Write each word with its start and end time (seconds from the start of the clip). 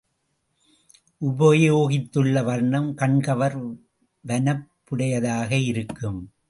உபயோகித்துள்ள 1.21 2.43
வர்ணம் 2.43 2.97
கண்கவர் 2.97 3.77
வனப்புடையதாக 4.27 5.51
இருக்கும். 5.51 6.33